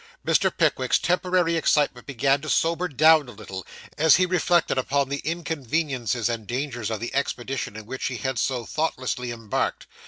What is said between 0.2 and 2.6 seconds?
Mr. Pickwick's temporary excitement began to